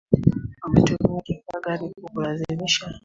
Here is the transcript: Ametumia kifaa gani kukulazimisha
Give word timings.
Ametumia 0.61 1.21
kifaa 1.21 1.59
gani 1.59 1.89
kukulazimisha 1.89 2.99